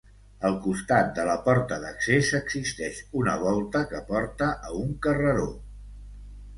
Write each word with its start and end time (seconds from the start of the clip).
Al 0.47 0.55
costat 0.61 1.11
de 1.19 1.25
la 1.27 1.35
porta 1.49 1.77
d'accés 1.83 2.33
existeix 2.41 3.05
una 3.23 3.37
volta 3.45 3.85
que 3.95 4.03
porta 4.11 4.53
a 4.71 4.75
un 4.85 4.93
carreró. 5.09 5.49